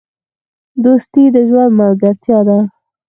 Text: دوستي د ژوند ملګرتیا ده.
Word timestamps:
دوستي 0.83 1.23
د 1.35 1.37
ژوند 1.49 1.71
ملګرتیا 1.79 2.39
ده. 2.47 2.57